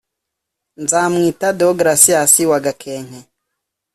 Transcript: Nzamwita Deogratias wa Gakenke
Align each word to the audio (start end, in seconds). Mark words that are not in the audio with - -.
Nzamwita 0.83 1.47
Deogratias 1.57 2.33
wa 2.51 2.59
Gakenke 2.65 3.21